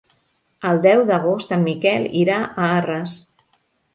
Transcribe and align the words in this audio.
El 0.69 0.79
deu 0.85 1.01
d'agost 1.09 1.51
en 1.57 1.67
Miquel 1.67 2.09
irà 2.21 2.39
a 2.47 2.69
Arres. 2.79 3.13